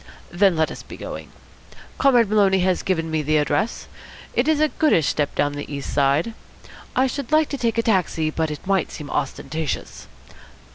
Then 0.31 0.55
let 0.55 0.71
us 0.71 0.81
be 0.81 0.97
going. 0.97 1.31
Comrade 1.99 2.27
Maloney 2.27 2.61
has 2.61 2.81
given 2.81 3.11
me 3.11 3.21
the 3.21 3.37
address. 3.37 3.85
It 4.33 4.47
is 4.47 4.59
a 4.59 4.67
goodish 4.69 5.05
step 5.09 5.35
down 5.35 5.51
on 5.51 5.57
the 5.59 5.71
East 5.71 5.93
side. 5.93 6.33
I 6.95 7.05
should 7.05 7.31
like 7.31 7.49
to 7.49 7.57
take 7.59 7.77
a 7.77 7.83
taxi, 7.83 8.31
but 8.31 8.49
it 8.49 8.65
might 8.65 8.91
seem 8.91 9.11
ostentatious. 9.11 10.07